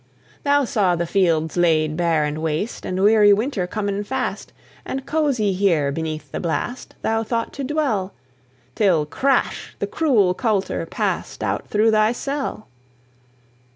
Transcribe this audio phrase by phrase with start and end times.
[0.41, 4.51] Thou saw the fields laid bare and waste, And weary winter comin' fast,
[4.83, 8.11] And cozie here, beneath the blast, Thou thought to dwell,
[8.73, 9.75] Till, crash!
[9.77, 12.67] the cruel coulter passed Out through thy cell.